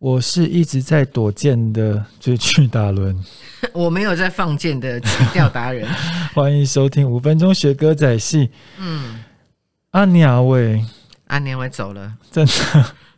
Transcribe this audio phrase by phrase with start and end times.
[0.00, 3.14] 我是一直在躲剑的追剧大伦，
[3.74, 5.86] 我没有在放箭的曲调达人。
[6.32, 8.48] 欢迎收听五分钟学歌仔戏。
[8.78, 9.22] 嗯，
[9.90, 10.82] 阿鸟喂，
[11.26, 12.52] 阿年我走了，真的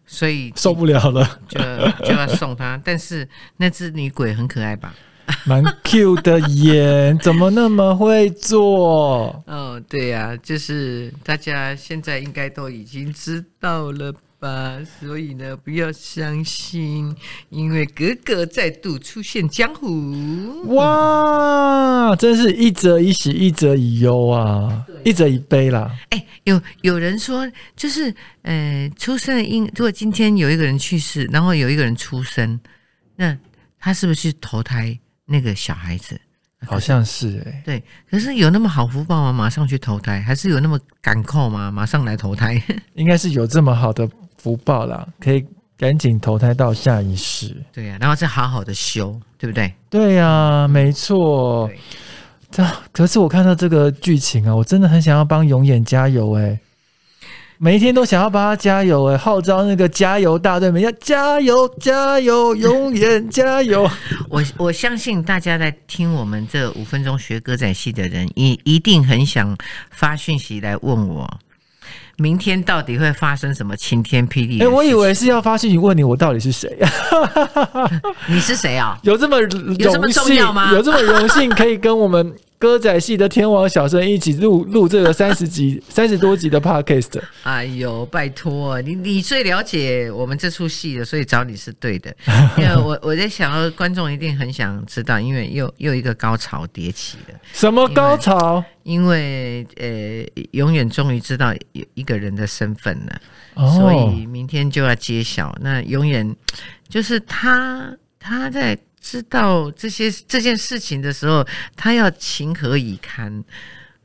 [0.05, 1.61] 所以受不了了，就
[2.05, 2.81] 就要送他。
[2.85, 3.29] 但是
[3.59, 4.93] 那只女鬼很可爱吧？
[5.47, 9.41] 蛮 Q 的耶，怎么那么会做？
[9.47, 14.13] 哦，对呀、就是大家现在应该都已经知道了
[14.43, 14.77] 吧？
[14.99, 17.15] 所以呢，不要伤心，
[17.49, 20.75] 因为哥哥再度出现江湖。
[20.75, 25.97] 哇，真是一则以喜，一则以忧啊，一则以悲啦。
[26.11, 32.59] 哎，有有人说，就是呃，出生的婴，如果今天有一个人去世，然后有一个人出生，
[33.15, 33.39] 那
[33.79, 36.21] 他是不是投胎那个小孩子？
[36.65, 39.33] 好像是哎、对，可是有那么好福报吗？
[39.33, 41.71] 马上去投胎，还是有那么赶扣吗？
[41.71, 42.61] 马上来投胎？
[42.95, 44.09] 应该是有这么好的
[44.43, 45.45] 福报啦，可以
[45.79, 47.55] 赶紧投胎到下一世。
[47.73, 49.73] 对呀、然后再好好的修，对不对？
[49.89, 51.71] 对呀、没错。
[52.51, 56.59] 这可是我看到这个剧情啊，我真的很想要帮永远加油哎、
[57.57, 63.89] 每一天都想要帮他加油哎、号召那个加油大队们要加油加油，永远加油。
[64.29, 69.57] 我我相信大家在听我们这五分钟学歌仔戏的人，一一定很想
[69.91, 71.39] 发讯息来问我，
[72.17, 74.69] 明天到底会发生什么晴天霹雳哎？
[74.69, 76.89] 我以为是要发信息问你我到底是谁呀，
[78.29, 78.99] 你是谁啊？
[79.03, 79.47] 有这么有
[79.91, 87.21] 这么重要吗有这么荣幸可以跟我们歌仔戏的天王小生一起录录这个三十集、 三十多集的 podcast。
[87.43, 92.15] 哎呦，拜托你，你最了解我们这出戏的，所以找你是对的。
[92.57, 97.35] 因为我我在想，呃观众一定很想知道，因为又又一个高潮迭起了。
[97.53, 98.65] 什么高潮？
[98.85, 103.21] 因为呃，永远终于知道有一个人的身份了，
[103.55, 105.53] 哦所以明天就要揭晓。
[105.61, 106.33] 那永远
[106.89, 111.45] 就是他，他在知道这些这件事情的时候，
[111.77, 113.45] 他要情何以堪？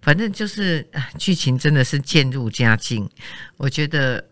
[0.02, 3.08] 反正就是啊剧情真的是渐入佳境，
[3.58, 4.24] 我觉得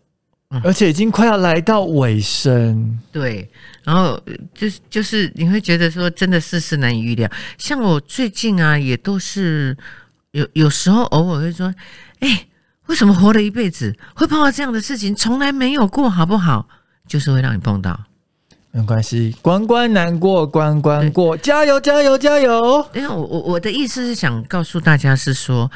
[0.63, 2.97] 而且已经快要来到尾声。
[3.11, 3.49] 对，
[3.83, 7.29] 然后呃就是就是你会觉得说，真的世事难以预料。
[7.57, 9.75] 像我最近啊，也都是
[10.31, 11.73] 有有时候偶尔会说，
[12.19, 12.47] 哎，
[12.87, 16.67] 为什么活了一辈子会碰到这样的事情，从来没有过，好不好？
[17.07, 17.99] 就是会让你碰到。
[18.75, 22.85] 没关系，关关难过关关过，加油加油加油！
[22.93, 25.71] 因为我我我的意思是想告诉大家是说，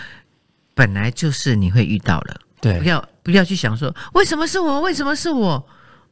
[0.75, 2.77] 本来就是你会遇到了，对。
[2.77, 5.65] 不，要不要去想说为什么是我，为什么是我，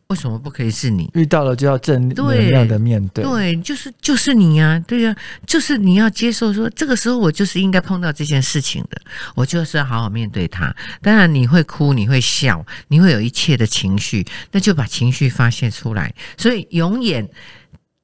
[0.09, 1.09] 为什么不可以是你？
[1.15, 3.25] 遇到了就要正对能量的面对。
[3.25, 5.13] 对，就是就是你呀、对呀、
[5.45, 9.01] 就是你要接受说，这个时候我就是应该碰到这件事情的，
[9.35, 10.73] 我就是要好好面对它。
[11.01, 16.13] 当然你会哭，你会笑，你会有一切的情绪，那就把情绪发泄出来。
[16.37, 17.27] 所以永远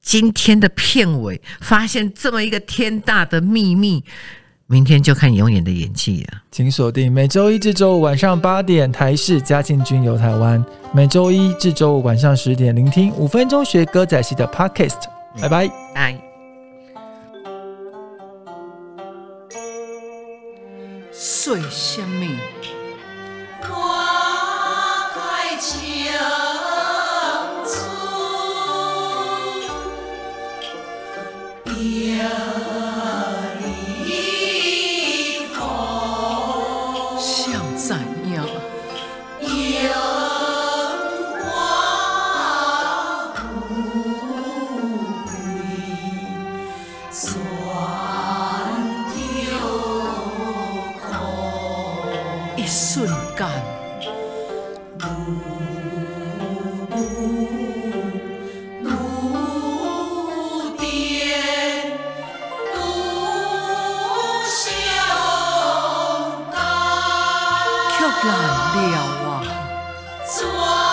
[0.02, 4.04] 今天的片尾发现这么一个天大的秘密，
[4.66, 6.42] 明天就看永远的演技了。
[6.50, 15.02] 请锁定每周一至周五晚上八点台视嘉庆君游台湾，每周一至周五晚上十点聆听五分钟学歌仔戏的 podcast。
[15.40, 15.68] 拜拜。
[15.94, 16.18] 拜。
[21.12, 22.26] 碎什么？
[52.64, 53.46] 一瞬间。
[58.80, 58.88] 无
[60.78, 60.82] 边
[62.72, 62.76] 路
[64.48, 64.56] 相
[67.90, 68.32] 却难
[69.26, 69.28] 啊！
[70.24, 70.83] 转